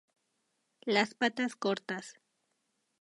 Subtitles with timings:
[0.83, 2.15] Las patas cortas.